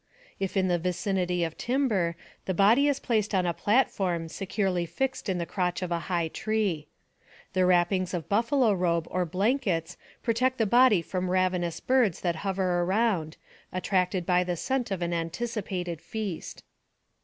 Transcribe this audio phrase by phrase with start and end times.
[0.39, 2.15] If in the vicinity of timber,
[2.45, 6.27] the body is placed on a platform, securely fixed in the crotch of a high
[6.29, 6.87] tree.
[7.53, 12.81] The wrappings of buffalo robe or blankets protect the body from ravenous birds that hover
[12.81, 13.37] around,
[13.71, 16.63] attracted by the scent of an anticipated feast.